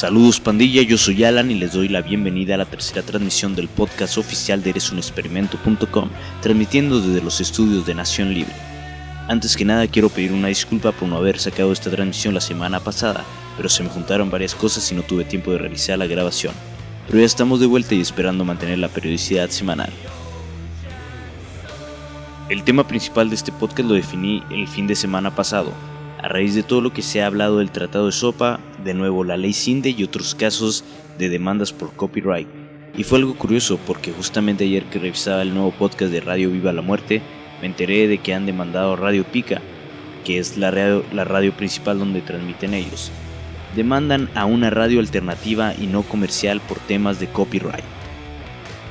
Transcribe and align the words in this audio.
Saludos 0.00 0.40
pandilla, 0.40 0.80
yo 0.80 0.96
soy 0.96 1.24
Alan 1.24 1.50
y 1.50 1.56
les 1.56 1.74
doy 1.74 1.86
la 1.86 2.00
bienvenida 2.00 2.54
a 2.54 2.56
la 2.56 2.64
tercera 2.64 3.02
transmisión 3.02 3.54
del 3.54 3.68
podcast 3.68 4.16
oficial 4.16 4.62
de 4.62 4.70
eresunexperimento.com, 4.70 6.08
transmitiendo 6.40 7.02
desde 7.02 7.22
los 7.22 7.38
estudios 7.42 7.84
de 7.84 7.94
Nación 7.94 8.32
Libre. 8.32 8.54
Antes 9.28 9.58
que 9.58 9.66
nada 9.66 9.86
quiero 9.88 10.08
pedir 10.08 10.32
una 10.32 10.48
disculpa 10.48 10.92
por 10.92 11.06
no 11.06 11.18
haber 11.18 11.38
sacado 11.38 11.70
esta 11.70 11.90
transmisión 11.90 12.32
la 12.32 12.40
semana 12.40 12.80
pasada, 12.80 13.26
pero 13.58 13.68
se 13.68 13.82
me 13.82 13.90
juntaron 13.90 14.30
varias 14.30 14.54
cosas 14.54 14.90
y 14.90 14.94
no 14.94 15.02
tuve 15.02 15.26
tiempo 15.26 15.52
de 15.52 15.58
realizar 15.58 15.98
la 15.98 16.06
grabación. 16.06 16.54
Pero 17.06 17.18
ya 17.18 17.26
estamos 17.26 17.60
de 17.60 17.66
vuelta 17.66 17.94
y 17.94 18.00
esperando 18.00 18.42
mantener 18.42 18.78
la 18.78 18.88
periodicidad 18.88 19.50
semanal. 19.50 19.90
El 22.48 22.64
tema 22.64 22.88
principal 22.88 23.28
de 23.28 23.36
este 23.36 23.52
podcast 23.52 23.86
lo 23.86 23.96
definí 23.96 24.42
el 24.50 24.66
fin 24.66 24.86
de 24.86 24.96
semana 24.96 25.36
pasado, 25.36 25.74
a 26.22 26.28
raíz 26.28 26.54
de 26.54 26.62
todo 26.62 26.82
lo 26.82 26.92
que 26.92 27.02
se 27.02 27.22
ha 27.22 27.26
hablado 27.26 27.58
del 27.58 27.70
Tratado 27.70 28.06
de 28.06 28.12
Sopa, 28.12 28.60
de 28.84 28.92
nuevo 28.92 29.24
la 29.24 29.38
ley 29.38 29.54
Cinde 29.54 29.90
y 29.90 30.04
otros 30.04 30.34
casos 30.34 30.84
de 31.18 31.30
demandas 31.30 31.72
por 31.72 31.94
copyright. 31.94 32.48
Y 32.94 33.04
fue 33.04 33.18
algo 33.18 33.34
curioso 33.34 33.78
porque 33.86 34.12
justamente 34.12 34.64
ayer 34.64 34.84
que 34.84 34.98
revisaba 34.98 35.40
el 35.40 35.54
nuevo 35.54 35.70
podcast 35.70 36.12
de 36.12 36.20
Radio 36.20 36.50
Viva 36.50 36.72
la 36.72 36.82
Muerte, 36.82 37.22
me 37.60 37.68
enteré 37.68 38.06
de 38.06 38.18
que 38.18 38.34
han 38.34 38.44
demandado 38.44 38.92
a 38.92 38.96
Radio 38.96 39.24
Pica, 39.24 39.62
que 40.24 40.38
es 40.38 40.58
la 40.58 40.70
radio, 40.70 41.04
la 41.12 41.24
radio 41.24 41.52
principal 41.52 41.98
donde 41.98 42.20
transmiten 42.20 42.74
ellos. 42.74 43.10
Demandan 43.74 44.28
a 44.34 44.44
una 44.44 44.68
radio 44.68 45.00
alternativa 45.00 45.72
y 45.78 45.86
no 45.86 46.02
comercial 46.02 46.60
por 46.60 46.78
temas 46.80 47.18
de 47.18 47.28
copyright. 47.28 47.84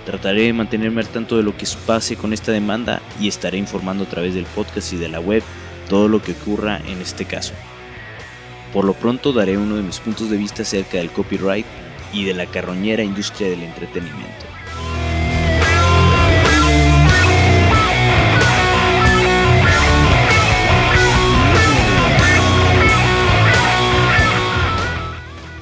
Trataré 0.05 0.43
de 0.43 0.53
mantenerme 0.53 1.01
al 1.01 1.09
tanto 1.09 1.37
de 1.37 1.43
lo 1.43 1.55
que 1.55 1.67
pase 1.85 2.15
con 2.15 2.33
esta 2.33 2.51
demanda 2.51 3.01
y 3.19 3.27
estaré 3.27 3.59
informando 3.59 4.05
a 4.05 4.09
través 4.09 4.33
del 4.33 4.45
podcast 4.45 4.93
y 4.93 4.97
de 4.97 5.09
la 5.09 5.19
web 5.19 5.43
todo 5.89 6.07
lo 6.07 6.21
que 6.21 6.31
ocurra 6.31 6.79
en 6.87 7.01
este 7.01 7.25
caso. 7.25 7.53
Por 8.71 8.85
lo 8.85 8.93
pronto 8.93 9.33
daré 9.33 9.57
uno 9.57 9.75
de 9.75 9.81
mis 9.81 9.99
puntos 9.99 10.29
de 10.29 10.37
vista 10.37 10.61
acerca 10.61 10.99
del 10.99 11.09
copyright 11.09 11.65
y 12.13 12.23
de 12.23 12.33
la 12.33 12.45
carroñera 12.45 13.03
industria 13.03 13.49
del 13.49 13.63
entretenimiento. 13.63 14.45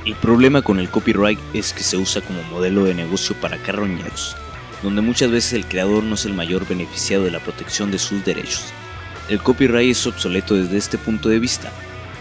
El 0.06 0.16
problema 0.16 0.62
con 0.62 0.80
el 0.80 0.90
copyright 0.90 1.40
es 1.54 1.74
que 1.74 1.84
se 1.84 1.96
usa 1.96 2.22
como 2.22 2.44
modelo 2.44 2.84
de 2.84 2.94
negocio 2.94 3.36
para 3.40 3.58
carroñeros, 3.58 4.36
donde 4.84 5.02
muchas 5.02 5.32
veces 5.32 5.54
el 5.54 5.66
creador 5.66 6.04
no 6.04 6.16
es 6.16 6.26
el 6.26 6.34
mayor 6.34 6.68
beneficiado 6.68 7.24
de 7.24 7.32
la 7.32 7.40
protección 7.40 7.92
de 7.92 8.00
sus 8.00 8.24
derechos, 8.26 8.74
el 9.30 9.42
copyright 9.42 9.92
es 9.92 10.08
obsoleto 10.08 10.56
desde 10.56 10.78
este 10.78 10.98
punto 10.98 11.30
de 11.30 11.40
vista, 11.40 11.72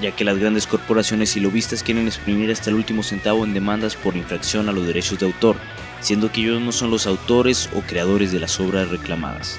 ya 0.01 0.11
que 0.11 0.25
las 0.25 0.39
grandes 0.39 0.67
corporaciones 0.67 1.37
y 1.37 1.41
lobistas 1.41 1.83
quieren 1.83 2.07
exprimir 2.07 2.51
hasta 2.51 2.71
el 2.71 2.77
último 2.77 3.03
centavo 3.03 3.45
en 3.45 3.55
demandas 3.55 3.97
por 3.97 4.17
infracción 4.17 4.69
a 4.69 4.73
los 4.73 4.87
derechos 4.87 5.19
de 5.19 5.27
autor, 5.27 5.57
siendo 6.01 6.31
que 6.33 6.41
ellos 6.43 6.61
no 6.61 6.73
son 6.73 6.91
los 6.91 7.07
autores 7.07 7.71
o 7.75 7.81
creadores 7.81 8.33
de 8.33 8.41
las 8.41 8.59
obras 8.61 8.91
reclamadas. 8.91 9.59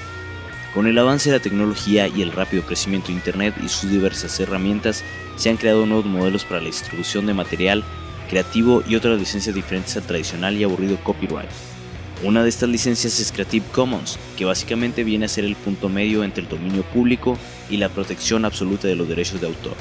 Con 0.74 0.86
el 0.86 0.98
avance 0.98 1.30
de 1.30 1.38
la 1.38 1.42
tecnología 1.42 2.06
y 2.08 2.22
el 2.22 2.32
rápido 2.32 2.62
crecimiento 2.64 3.08
de 3.08 3.14
Internet 3.14 3.54
y 3.64 3.68
sus 3.68 3.90
diversas 3.90 4.38
herramientas, 4.38 5.02
se 5.36 5.48
han 5.48 5.56
creado 5.56 5.86
nuevos 5.86 6.06
modelos 6.06 6.44
para 6.44 6.60
la 6.60 6.66
distribución 6.66 7.26
de 7.26 7.34
material 7.34 7.82
creativo 8.28 8.82
y 8.86 8.94
otras 8.94 9.18
licencias 9.18 9.54
diferentes 9.54 9.96
al 9.96 10.02
tradicional 10.02 10.56
y 10.56 10.64
aburrido 10.64 11.02
copyright. 11.02 11.48
Una 12.24 12.42
de 12.42 12.48
estas 12.48 12.68
licencias 12.68 13.20
es 13.20 13.30
Creative 13.30 13.64
Commons, 13.70 14.18
que 14.36 14.44
básicamente 14.44 15.04
viene 15.04 15.26
a 15.26 15.28
ser 15.28 15.44
el 15.44 15.54
punto 15.54 15.88
medio 15.88 16.24
entre 16.24 16.42
el 16.42 16.48
dominio 16.48 16.82
público 16.82 17.38
y 17.70 17.76
la 17.76 17.90
protección 17.90 18.44
absoluta 18.44 18.88
de 18.88 18.96
los 18.96 19.08
derechos 19.08 19.40
de 19.40 19.46
autor. 19.46 19.74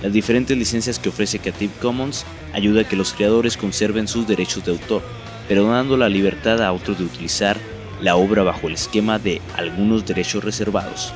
Las 0.00 0.12
diferentes 0.12 0.56
licencias 0.56 1.00
que 1.00 1.08
ofrece 1.08 1.40
Creative 1.40 1.72
Commons 1.82 2.24
ayudan 2.52 2.84
a 2.84 2.88
que 2.88 2.94
los 2.94 3.12
creadores 3.12 3.56
conserven 3.56 4.06
sus 4.06 4.24
derechos 4.28 4.64
de 4.64 4.70
autor, 4.70 5.02
pero 5.48 5.66
dando 5.66 5.96
la 5.96 6.08
libertad 6.08 6.62
a 6.62 6.72
otros 6.72 6.98
de 6.98 7.06
utilizar 7.06 7.56
la 8.00 8.14
obra 8.14 8.44
bajo 8.44 8.68
el 8.68 8.74
esquema 8.74 9.18
de 9.18 9.40
algunos 9.56 10.06
derechos 10.06 10.44
reservados. 10.44 11.12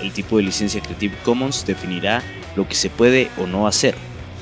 El 0.00 0.12
tipo 0.12 0.38
de 0.38 0.44
licencia 0.44 0.80
Creative 0.80 1.16
Commons 1.22 1.66
definirá 1.66 2.22
lo 2.56 2.66
que 2.66 2.76
se 2.76 2.88
puede 2.88 3.30
o 3.36 3.46
no 3.46 3.66
hacer, 3.66 3.94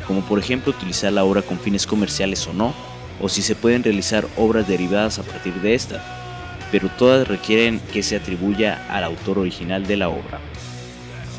como 0.07 0.21
por 0.21 0.39
ejemplo 0.39 0.73
utilizar 0.73 1.13
la 1.13 1.25
obra 1.25 1.43
con 1.43 1.59
fines 1.59 1.89
comerciales 1.89 2.47
o 2.47 2.53
no, 2.53 2.73
o 3.21 3.29
si 3.29 3.43
se 3.43 3.55
pueden 3.55 3.83
realizar 3.83 4.27
obras 4.37 4.69
derivadas 4.69 5.19
a 5.19 5.23
partir 5.23 5.55
de 5.55 5.75
esta, 5.75 6.05
pero 6.71 6.89
todas 6.89 7.27
requieren 7.29 7.81
que 7.93 8.03
se 8.03 8.17
atribuya 8.17 8.85
al 8.91 9.05
autor 9.05 9.39
original 9.39 9.87
de 9.87 9.97
la 9.97 10.09
obra. 10.09 10.41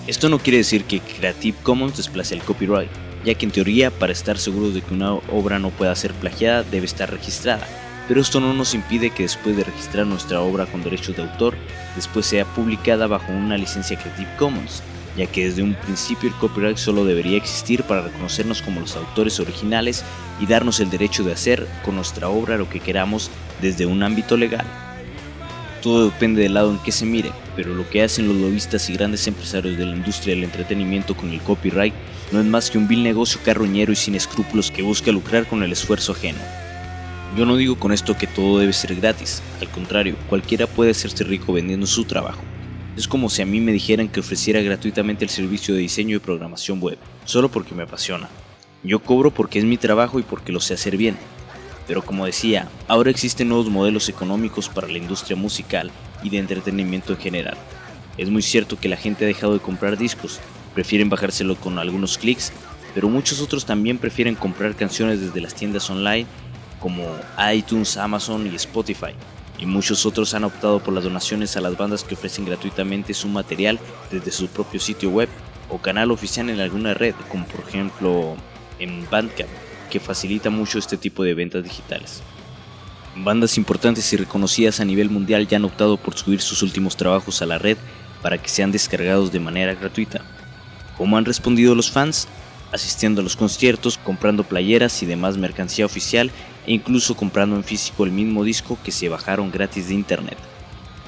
Esto 0.07 0.29
no 0.29 0.39
quiere 0.39 0.59
decir 0.59 0.85
que 0.85 1.01
Creative 1.01 1.57
Commons 1.63 1.97
desplace 1.97 2.33
el 2.33 2.41
copyright, 2.41 2.89
ya 3.25 3.35
que 3.35 3.45
en 3.45 3.51
teoría 3.51 3.91
para 3.91 4.13
estar 4.13 4.38
seguros 4.38 4.74
de 4.74 4.81
que 4.81 4.94
una 4.94 5.13
obra 5.13 5.59
no 5.59 5.69
pueda 5.69 5.94
ser 5.95 6.13
plagiada 6.13 6.63
debe 6.63 6.85
estar 6.85 7.12
registrada, 7.12 7.68
pero 8.07 8.21
esto 8.21 8.39
no 8.39 8.53
nos 8.53 8.74
impide 8.74 9.09
que 9.09 9.24
después 9.24 9.57
de 9.57 9.65
registrar 9.65 10.07
nuestra 10.07 10.39
obra 10.39 10.65
con 10.65 10.81
derechos 10.81 11.18
de 11.18 11.24
autor, 11.24 11.56
después 11.95 12.25
sea 12.25 12.45
publicada 12.45 13.07
bajo 13.07 13.33
una 13.33 13.57
licencia 13.57 14.00
Creative 14.00 14.29
Commons, 14.38 14.81
ya 15.18 15.25
que 15.25 15.46
desde 15.46 15.64
un 15.64 15.74
principio 15.74 16.30
el 16.30 16.36
copyright 16.36 16.78
solo 16.78 17.04
debería 17.04 17.38
existir 17.38 17.84
para 17.84 18.04
reconocernos 18.04 18.62
como 18.62 18.80
los 18.80 18.96
autores 18.96 19.40
originales 19.40 20.06
y 20.40 20.46
darnos 20.46 20.80
el 20.80 20.90
derecho 20.90 21.24
de 21.24 21.34
hacer 21.34 21.68
con 21.84 21.96
nuestra 21.96 22.30
obra 22.30 22.58
lo 22.58 22.69
que 22.69 22.80
queramos 22.80 23.31
desde 23.62 23.86
un 23.86 24.04
ámbito 24.04 24.38
legal. 24.38 24.66
Todo 25.81 26.06
depende 26.06 26.44
del 26.44 26.54
lado 26.54 26.72
en 26.72 26.80
que 26.80 26.92
se 26.92 27.06
mire, 27.06 27.31
pero 27.56 27.74
lo 27.74 27.90
que 27.90 28.04
hacen 28.04 28.28
los 28.28 28.38
lobistas 28.38 28.90
y 28.90 28.94
grandes 28.94 29.28
empresarios 29.28 29.78
de 29.78 29.86
la 29.86 29.96
industria 29.96 30.36
del 30.36 30.44
entretenimiento 30.44 31.16
con 31.16 31.30
el 31.30 31.42
copyright 31.42 31.94
no 32.31 32.40
es 32.40 32.46
más 32.46 32.70
que 32.70 32.78
un 32.78 32.88
vil 32.88 33.04
negocio 33.04 33.40
carroñero 33.44 33.92
y 33.92 33.96
sin 33.96 34.16
escrúpulos 34.16 34.70
que 34.70 34.81
busca 34.81 35.12
lucrar 35.12 35.48
con 35.48 35.63
el 35.63 35.72
esfuerzo 35.72 36.12
ajeno. 36.12 36.40
Yo 37.38 37.46
no 37.46 37.56
digo 37.56 37.78
con 37.78 37.92
esto 37.92 38.18
que 38.18 38.28
todo 38.28 38.60
debe 38.60 38.74
ser 38.74 38.96
gratis, 38.96 39.42
al 39.62 39.70
contrario, 39.70 40.16
cualquiera 40.30 40.68
puede 40.68 40.92
hacerse 40.92 41.24
rico 41.24 41.54
vendiendo 41.54 41.86
su 41.86 42.04
trabajo. 42.06 42.42
Es 42.98 43.08
como 43.08 43.30
si 43.30 43.44
a 43.44 43.46
mí 43.46 43.60
me 43.60 43.72
dijeran 43.72 44.08
que 44.08 44.22
ofreciera 44.22 44.60
gratuitamente 44.60 45.24
el 45.24 45.30
servicio 45.30 45.76
de 45.76 45.82
diseño 45.82 46.16
y 46.16 46.20
programación 46.20 46.82
web, 46.82 46.98
solo 47.26 47.48
porque 47.48 47.76
me 47.76 47.84
apasiona. 47.84 48.28
Yo 48.84 49.04
cobro 49.04 49.30
porque 49.30 49.60
es 49.60 49.66
mi 49.66 49.78
trabajo 49.78 50.20
y 50.20 50.24
porque 50.24 50.52
lo 50.52 50.60
sé 50.60 50.74
hacer 50.74 50.98
bien. 50.98 51.16
Pero 51.86 52.02
como 52.02 52.26
decía, 52.26 52.68
ahora 52.88 53.12
existen 53.12 53.50
nuevos 53.50 53.70
modelos 53.70 54.10
económicos 54.10 54.68
para 54.68 54.88
la 54.88 54.98
industria 54.98 55.36
musical 55.36 55.92
y 56.24 56.32
de 56.32 56.40
entretenimiento 56.40 57.14
en 57.14 57.20
general. 57.20 57.58
Es 58.18 58.32
muy 58.32 58.42
cierto 58.42 58.80
que 58.80 58.90
la 58.90 58.98
gente 58.98 59.26
ha 59.26 59.28
dejado 59.28 59.54
de 59.54 59.60
comprar 59.60 59.96
discos, 59.96 60.40
prefieren 60.74 61.08
bajárselo 61.08 61.56
con 61.56 61.78
algunos 61.78 62.18
clics, 62.18 62.52
pero 62.96 63.10
muchos 63.10 63.42
otros 63.42 63.64
también 63.68 64.00
prefieren 64.00 64.34
comprar 64.34 64.76
canciones 64.76 65.22
desde 65.22 65.40
las 65.40 65.54
tiendas 65.54 65.88
online 65.92 66.26
como 66.80 67.06
iTunes, 67.54 67.96
Amazon 67.96 68.52
y 68.52 68.56
Spotify 68.56 69.14
y 69.57 69.65
muchos 69.65 70.06
otros 70.06 70.33
han 70.33 70.44
optado 70.44 70.80
por 70.80 70.94
las 70.94 71.04
donaciones 71.04 71.57
a 71.57 71.62
las 71.62 71.77
bandas 71.77 72.04
que 72.04 72.15
ofrecen 72.15 72.45
gratuitamente 72.45 73.13
su 73.13 73.27
material 73.27 73.80
desde 74.12 74.31
su 74.31 74.48
propio 74.48 74.80
sitio 74.80 75.09
web 75.09 75.30
o 75.69 75.80
canal 75.80 76.12
oficial 76.12 76.50
en 76.50 76.59
alguna 76.59 76.94
red, 76.94 77.15
como 77.30 77.45
por 77.45 77.68
ejemplo 77.68 78.36
en 78.80 79.07
Bandcamp, 79.09 79.50
que 79.89 80.00
facilita 80.00 80.50
mucho 80.50 80.80
este 80.80 80.98
tipo 80.98 81.24
de 81.24 81.33
ventas 81.33 81.63
digitales. 81.63 82.21
Bandas 83.15 83.57
importantes 83.57 84.12
y 84.13 84.18
reconocidas 84.18 84.80
a 84.80 84.86
nivel 84.86 85.09
mundial 85.09 85.48
ya 85.48 85.57
han 85.57 85.65
optado 85.65 85.98
por 85.98 86.15
subir 86.15 86.39
sus 86.39 86.62
últimos 86.62 86.95
trabajos 86.95 87.42
a 87.42 87.48
la 87.48 87.57
red 87.57 87.77
para 88.21 88.38
que 88.38 88.50
sean 88.50 88.71
descargados 88.71 89.31
de 89.31 89.39
manera 89.39 89.74
gratuita. 89.74 90.21
¿Cómo 90.98 91.18
han 91.18 91.25
respondido 91.25 91.74
los 91.74 91.89
fans? 91.89 92.27
Asistiendo 92.71 93.21
a 93.21 93.24
los 93.24 93.36
conciertos, 93.36 93.98
comprando 93.98 94.44
playeras 94.44 95.01
y 95.01 95.06
demás 95.06 95.38
mercancía 95.38 95.86
oficial 95.86 96.31
incluso 96.68 97.16
comprando 97.16 97.56
en 97.56 97.64
físico 97.64 98.04
el 98.06 98.12
mismo 98.12 98.44
disco 98.44 98.78
que 98.84 98.92
se 98.92 99.10
bajaron 99.10 99.50
gratis 99.50 99.88
de 99.88 99.96
internet. 99.96 100.38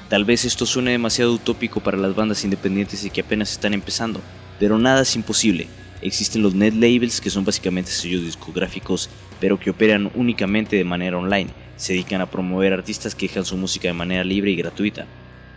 Tal 0.08 0.24
vez 0.24 0.44
esto 0.44 0.66
suene 0.66 0.90
demasiado 0.90 1.32
utópico 1.32 1.80
para 1.80 1.96
las 1.96 2.16
bandas 2.16 2.42
independientes 2.42 3.04
y 3.04 3.10
que 3.10 3.20
apenas 3.20 3.52
están 3.52 3.74
empezando, 3.74 4.20
pero 4.58 4.76
nada 4.78 5.02
es 5.02 5.14
imposible. 5.14 5.68
Existen 6.02 6.42
los 6.42 6.54
net 6.54 6.74
labels 6.74 7.20
que 7.20 7.30
son 7.30 7.44
básicamente 7.44 7.90
sellos 7.90 8.24
discográficos, 8.24 9.10
pero 9.38 9.60
que 9.60 9.70
operan 9.70 10.10
únicamente 10.14 10.74
de 10.74 10.84
manera 10.84 11.18
online. 11.18 11.50
Se 11.76 11.92
dedican 11.92 12.22
a 12.22 12.30
promover 12.30 12.72
artistas 12.72 13.14
que 13.14 13.28
dejan 13.28 13.44
su 13.44 13.56
música 13.56 13.88
de 13.88 13.94
manera 13.94 14.24
libre 14.24 14.50
y 14.50 14.56
gratuita. 14.56 15.06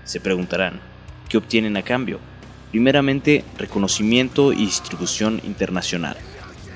Se 0.04 0.20
preguntarán, 0.20 0.82
¿qué 1.30 1.38
obtienen 1.38 1.78
a 1.78 1.82
cambio? 1.82 2.20
Primeramente, 2.72 3.44
reconocimiento 3.58 4.52
y 4.52 4.66
distribución 4.66 5.42
internacional. 5.46 6.18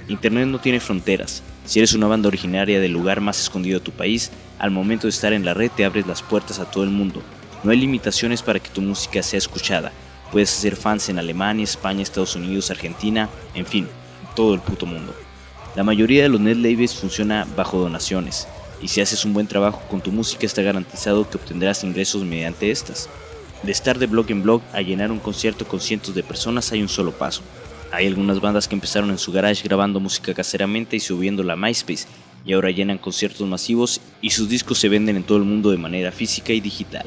Internet 0.07 0.47
no 0.47 0.59
tiene 0.59 0.79
fronteras, 0.79 1.43
si 1.67 1.79
eres 1.79 1.93
una 1.93 2.07
banda 2.07 2.29
originaria 2.29 2.79
del 2.79 2.93
lugar 2.93 3.19
más 3.19 3.41
escondido 3.41 3.79
de 3.79 3.85
tu 3.85 3.91
país, 3.91 4.31
al 4.57 4.71
momento 4.71 5.05
de 5.05 5.09
estar 5.09 5.33
en 5.33 5.43
la 5.43 5.53
red 5.53 5.69
te 5.69 5.83
abres 5.83 6.07
las 6.07 6.21
puertas 6.21 6.59
a 6.59 6.71
todo 6.71 6.85
el 6.85 6.89
mundo. 6.89 7.21
No 7.61 7.71
hay 7.71 7.77
limitaciones 7.77 8.41
para 8.41 8.59
que 8.59 8.69
tu 8.69 8.81
música 8.81 9.21
sea 9.21 9.37
escuchada. 9.37 9.91
Puedes 10.31 10.57
hacer 10.57 10.77
fans 10.77 11.09
en 11.09 11.19
Alemania, 11.19 11.65
España, 11.65 12.01
Estados 12.01 12.37
Unidos, 12.37 12.71
Argentina, 12.71 13.29
en 13.53 13.65
fin, 13.65 13.87
todo 14.33 14.53
el 14.53 14.61
puto 14.61 14.85
mundo. 14.85 15.13
La 15.75 15.83
mayoría 15.83 16.23
de 16.23 16.29
los 16.29 16.39
net 16.39 16.55
labels 16.55 16.95
funciona 16.95 17.45
bajo 17.57 17.77
donaciones, 17.79 18.47
y 18.81 18.87
si 18.87 19.01
haces 19.01 19.25
un 19.25 19.33
buen 19.33 19.47
trabajo 19.47 19.81
con 19.89 19.99
tu 19.99 20.13
música 20.13 20.45
está 20.45 20.61
garantizado 20.61 21.29
que 21.29 21.35
obtendrás 21.35 21.83
ingresos 21.83 22.23
mediante 22.23 22.71
estas. 22.71 23.09
De 23.63 23.73
estar 23.73 23.99
de 23.99 24.07
blog 24.07 24.31
en 24.31 24.41
blog 24.41 24.61
a 24.71 24.81
llenar 24.81 25.11
un 25.11 25.19
concierto 25.19 25.67
con 25.67 25.81
cientos 25.81 26.15
de 26.15 26.23
personas 26.23 26.71
hay 26.71 26.81
un 26.81 26.89
solo 26.89 27.11
paso, 27.11 27.41
hay 27.91 28.07
algunas 28.07 28.41
bandas 28.41 28.67
que 28.67 28.75
empezaron 28.75 29.09
en 29.09 29.17
su 29.17 29.31
garage 29.31 29.63
grabando 29.63 29.99
música 29.99 30.33
caseramente 30.33 30.95
y 30.95 30.99
subiéndola 30.99 31.53
a 31.53 31.55
MySpace, 31.55 32.07
y 32.45 32.53
ahora 32.53 32.71
llenan 32.71 32.97
conciertos 32.97 33.47
masivos 33.47 34.01
y 34.21 34.29
sus 34.29 34.47
discos 34.47 34.79
se 34.79 34.89
venden 34.89 35.17
en 35.17 35.23
todo 35.23 35.37
el 35.37 35.43
mundo 35.43 35.69
de 35.71 35.77
manera 35.77 36.11
física 36.11 36.53
y 36.53 36.61
digital. 36.61 37.05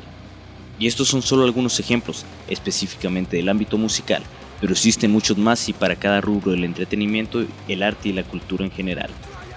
Y 0.79 0.87
estos 0.87 1.09
son 1.09 1.23
solo 1.23 1.45
algunos 1.45 1.79
ejemplos, 1.81 2.25
específicamente 2.49 3.37
del 3.37 3.49
ámbito 3.49 3.79
musical, 3.79 4.23
pero 4.61 4.73
existen 4.73 5.11
muchos 5.11 5.39
más 5.39 5.69
y 5.69 5.73
para 5.73 5.97
cada 5.97 6.21
rubro 6.21 6.53
del 6.53 6.65
entretenimiento, 6.65 7.45
el 7.69 7.83
arte 7.83 8.11
y 8.11 8.13
la 8.13 8.25
cultura 8.25 8.65
en 8.65 8.71
general. 8.71 9.11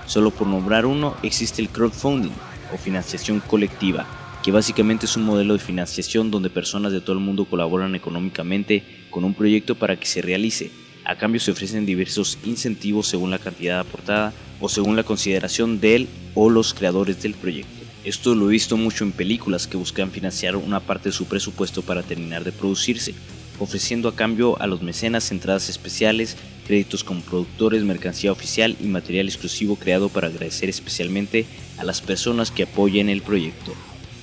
Solo 0.06 0.32
por 0.32 0.48
nombrar 0.48 0.86
uno, 0.86 1.16
existe 1.24 1.62
el 1.62 1.70
crowdfunding 1.70 2.32
o 2.74 2.78
financiación 2.78 3.40
colectiva, 3.42 4.06
que 4.44 4.52
básicamente 4.52 5.06
es 5.06 5.16
un 5.16 5.24
modelo 5.24 5.54
de 5.54 5.60
financiación 5.60 6.30
donde 6.30 6.50
personas 6.50 6.92
de 6.92 7.00
todo 7.00 7.14
el 7.14 7.24
mundo 7.24 7.46
colaboran 7.46 7.96
económicamente 7.96 8.84
con 9.10 9.24
un 9.24 9.34
proyecto 9.34 9.76
para 9.76 9.98
que 9.98 10.06
se 10.06 10.22
realice. 10.22 10.83
A 11.06 11.18
cambio 11.18 11.42
se 11.42 11.52
ofrecen 11.52 11.86
diversos 11.86 12.38
incentivos 12.46 13.08
según 13.08 13.30
la 13.30 13.40
cantidad 13.40 13.80
aportada 13.80 14.34
o 14.62 14.70
según 14.70 14.96
la 14.96 15.04
consideración 15.04 15.82
de 15.82 15.96
él 15.96 16.08
o 16.34 16.50
los 16.50 16.74
creadores 16.74 17.22
del 17.22 17.34
proyecto. 17.34 17.84
Esto 18.06 18.36
lo 18.36 18.50
he 18.50 18.54
visto 18.54 18.78
mucho 18.78 19.04
en 19.04 19.12
películas 19.12 19.68
que 19.68 19.78
buscan 19.78 20.12
financiar 20.12 20.56
una 20.56 20.80
parte 20.80 21.10
de 21.10 21.14
su 21.14 21.26
presupuesto 21.26 21.82
para 21.82 22.04
terminar 22.04 22.44
de 22.44 22.54
producirse, 22.54 23.14
ofreciendo 23.60 24.08
a 24.10 24.16
cambio 24.16 24.62
a 24.62 24.68
los 24.68 24.82
mecenas 24.82 25.32
entradas 25.32 25.70
especiales, 25.70 26.38
créditos 26.66 27.04
como 27.04 27.22
productores, 27.22 27.84
mercancía 27.84 28.32
oficial 28.32 28.78
y 28.80 28.86
material 28.86 29.28
exclusivo 29.28 29.76
creado 29.76 30.08
para 30.10 30.28
agradecer 30.28 30.70
especialmente 30.70 31.46
a 31.78 31.84
las 31.84 32.02
personas 32.02 32.50
que 32.52 32.64
apoyen 32.64 33.10
el 33.10 33.22
proyecto. 33.22 33.74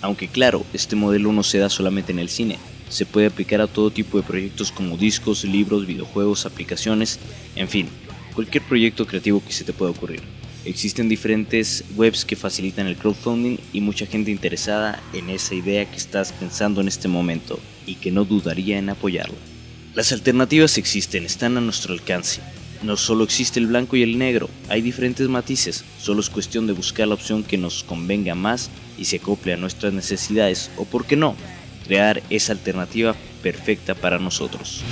Aunque 0.00 0.28
claro, 0.28 0.64
este 0.72 0.96
modelo 0.96 1.32
no 1.32 1.42
se 1.42 1.58
da 1.58 1.68
solamente 1.68 2.12
en 2.12 2.18
el 2.18 2.30
cine, 2.30 2.58
se 2.90 3.06
puede 3.06 3.28
aplicar 3.28 3.62
a 3.62 3.66
todo 3.66 3.90
tipo 3.90 4.18
de 4.18 4.24
proyectos 4.24 4.70
como 4.70 4.98
discos, 4.98 5.44
libros, 5.44 5.86
videojuegos, 5.86 6.44
aplicaciones, 6.44 7.18
en 7.56 7.68
fin, 7.68 7.88
cualquier 8.34 8.62
proyecto 8.64 9.06
creativo 9.06 9.42
que 9.42 9.54
se 9.54 9.64
te 9.64 9.72
pueda 9.72 9.92
ocurrir. 9.92 10.20
Existen 10.66 11.08
diferentes 11.08 11.84
webs 11.96 12.26
que 12.26 12.36
facilitan 12.36 12.86
el 12.86 12.96
crowdfunding 12.96 13.56
y 13.72 13.80
mucha 13.80 14.04
gente 14.04 14.30
interesada 14.30 15.02
en 15.14 15.30
esa 15.30 15.54
idea 15.54 15.90
que 15.90 15.96
estás 15.96 16.32
pensando 16.32 16.82
en 16.82 16.88
este 16.88 17.08
momento 17.08 17.58
y 17.86 17.94
que 17.94 18.10
no 18.10 18.26
dudaría 18.26 18.76
en 18.76 18.90
apoyarlo. 18.90 19.36
Las 19.94 20.12
alternativas 20.12 20.76
existen, 20.76 21.24
están 21.24 21.56
a 21.56 21.62
nuestro 21.62 21.94
alcance. 21.94 22.42
No 22.82 22.96
solo 22.96 23.24
existe 23.24 23.58
el 23.58 23.66
blanco 23.66 23.96
y 23.96 24.02
el 24.02 24.18
negro, 24.18 24.48
hay 24.68 24.80
diferentes 24.80 25.28
matices, 25.28 25.84
solo 25.98 26.20
es 26.20 26.30
cuestión 26.30 26.66
de 26.66 26.72
buscar 26.72 27.08
la 27.08 27.14
opción 27.14 27.42
que 27.42 27.58
nos 27.58 27.82
convenga 27.82 28.34
más 28.34 28.70
y 28.98 29.04
se 29.04 29.16
acople 29.16 29.52
a 29.52 29.58
nuestras 29.58 29.92
necesidades 29.92 30.70
o, 30.76 30.84
por 30.86 31.04
qué 31.04 31.16
no, 31.16 31.36
crear 31.86 32.22
esa 32.30 32.52
alternativa 32.52 33.14
perfecta 33.42 33.94
para 33.94 34.18
nosotros. 34.18 34.82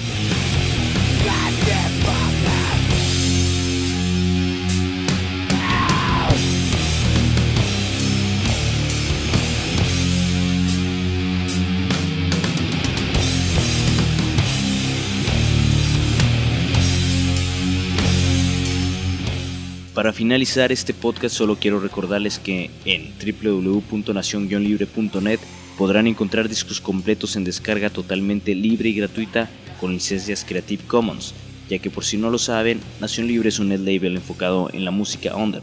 Para 19.98 20.12
finalizar 20.12 20.70
este 20.70 20.94
podcast 20.94 21.34
solo 21.34 21.56
quiero 21.56 21.80
recordarles 21.80 22.38
que 22.38 22.70
en 22.84 23.12
www.nacion-libre.net 23.18 25.40
podrán 25.78 26.06
encontrar 26.06 26.48
discos 26.48 26.80
completos 26.80 27.36
en 27.36 27.44
descarga 27.44 27.88
totalmente 27.88 28.54
libre 28.54 28.90
y 28.90 28.94
gratuita 28.94 29.48
con 29.80 29.92
licencias 29.92 30.44
Creative 30.46 30.82
Commons, 30.86 31.34
ya 31.70 31.78
que 31.78 31.88
por 31.88 32.04
si 32.04 32.18
no 32.18 32.30
lo 32.30 32.38
saben, 32.38 32.80
Nación 33.00 33.28
Libre 33.28 33.48
es 33.48 33.60
un 33.60 33.68
net 33.68 33.80
label 33.80 34.16
enfocado 34.16 34.68
en 34.72 34.84
la 34.84 34.90
música 34.90 35.36
under, 35.36 35.62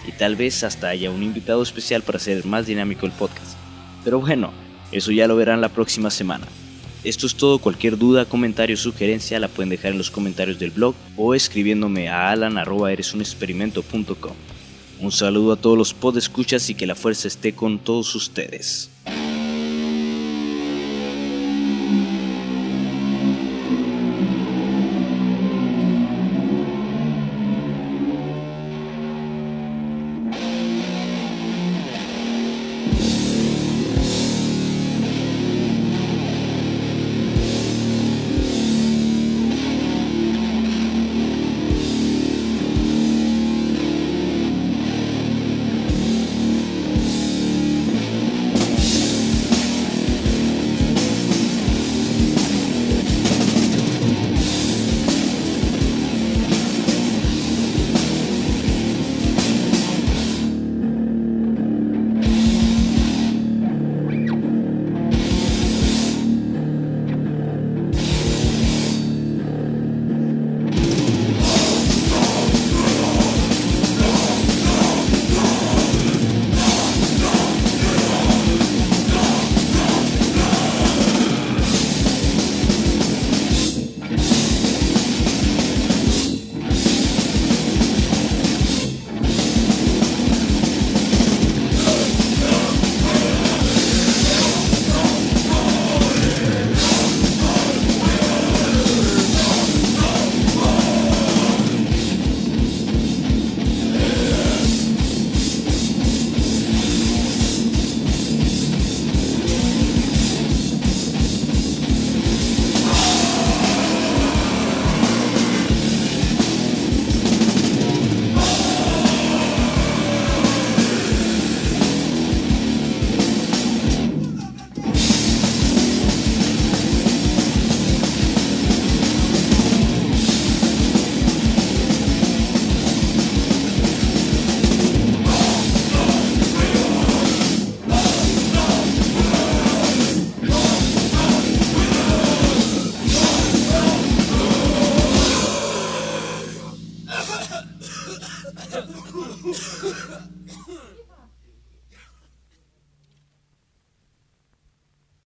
y 0.06 0.12
tal 0.12 0.36
vez 0.36 0.62
hasta 0.64 0.88
haya 0.88 1.10
un 1.10 1.22
invitado 1.22 1.62
especial 1.62 2.02
para 2.02 2.18
hacer 2.18 2.44
más 2.44 2.66
dinámico 2.66 3.06
el 3.06 3.12
podcast. 3.12 3.56
Pero 4.04 4.20
bueno, 4.20 4.52
eso 4.92 5.12
ya 5.12 5.28
lo 5.28 5.36
verán 5.36 5.60
la 5.60 5.68
próxima 5.68 6.10
semana. 6.10 6.46
Esto 7.04 7.26
es 7.26 7.34
todo, 7.34 7.58
cualquier 7.58 7.96
duda, 7.96 8.26
comentario 8.26 8.74
o 8.74 8.78
sugerencia 8.78 9.40
la 9.40 9.48
pueden 9.48 9.70
dejar 9.70 9.92
en 9.92 9.98
los 9.98 10.10
comentarios 10.10 10.58
del 10.58 10.70
blog 10.70 10.94
o 11.16 11.34
escribiéndome 11.34 12.10
a 12.10 12.30
alan.eresunexperimento.com. 12.30 14.34
Un 15.00 15.12
saludo 15.12 15.52
a 15.52 15.56
todos 15.56 15.78
los 15.78 15.94
podescuchas 15.94 16.68
y 16.68 16.74
que 16.74 16.86
la 16.86 16.94
fuerza 16.94 17.28
esté 17.28 17.54
con 17.54 17.78
todos 17.78 18.14
ustedes. 18.14 18.90